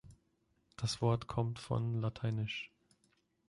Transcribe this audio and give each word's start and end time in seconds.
Das 0.77 0.99
Wort 1.03 1.27
kommt 1.27 1.59
von 1.59 2.01
lat. 2.01 2.23